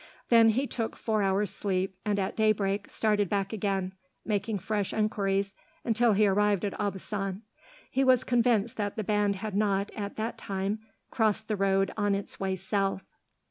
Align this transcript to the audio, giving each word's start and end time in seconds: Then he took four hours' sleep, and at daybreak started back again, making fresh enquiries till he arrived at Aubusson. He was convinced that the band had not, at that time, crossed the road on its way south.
Then 0.29 0.49
he 0.49 0.65
took 0.65 0.95
four 0.95 1.21
hours' 1.21 1.51
sleep, 1.53 1.95
and 2.03 2.17
at 2.17 2.35
daybreak 2.35 2.89
started 2.89 3.29
back 3.29 3.53
again, 3.53 3.93
making 4.25 4.57
fresh 4.57 4.95
enquiries 4.95 5.53
till 5.93 6.13
he 6.13 6.25
arrived 6.25 6.65
at 6.65 6.73
Aubusson. 6.79 7.43
He 7.91 8.03
was 8.03 8.23
convinced 8.23 8.77
that 8.77 8.95
the 8.95 9.03
band 9.03 9.35
had 9.35 9.55
not, 9.55 9.91
at 9.95 10.15
that 10.15 10.39
time, 10.39 10.79
crossed 11.11 11.47
the 11.47 11.55
road 11.55 11.93
on 11.97 12.15
its 12.15 12.39
way 12.39 12.55
south. 12.55 13.03